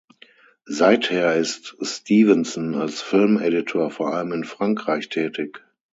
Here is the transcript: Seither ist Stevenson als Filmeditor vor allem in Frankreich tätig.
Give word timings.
Seither 0.65 1.35
ist 1.35 1.75
Stevenson 1.79 2.73
als 2.73 3.03
Filmeditor 3.03 3.91
vor 3.91 4.15
allem 4.15 4.31
in 4.31 4.45
Frankreich 4.45 5.09
tätig. 5.09 5.63